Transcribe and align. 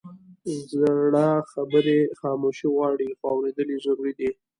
زړه 0.71 1.27
خبرې 1.51 1.99
خاموشي 2.19 2.67
غواړي، 2.75 3.09
خو 3.17 3.25
اورېدل 3.33 3.67
یې 3.73 3.79
ضروري 3.85 4.13
دي. 4.19 4.29